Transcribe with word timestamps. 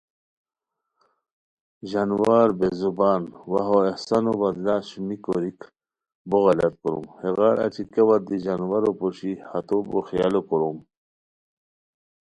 ژانوار 1.89 2.49
بے 2.59 2.69
زبان 2.81 3.21
وا 3.51 3.61
ہو 3.67 3.77
احسانو 3.89 4.31
بدلہ 4.39 4.75
شومی 4.89 5.17
کوریک 5.23 5.59
بو 6.29 6.37
غلط 6.45 6.73
کوروم 6.81 7.05
ہیغار 7.21 7.57
اچی 7.65 7.83
کیاوت 7.91 8.21
دی 8.27 8.37
ژانوارو 8.43 8.91
پوشی 8.99 9.31
ہتو 9.49 9.77
بو 9.89 9.99
خیالو 10.07 10.41
کوروم 10.47 10.77